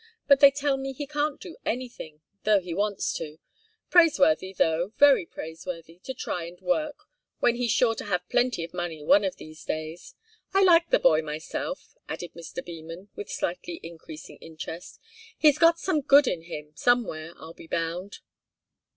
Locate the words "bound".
17.67-18.21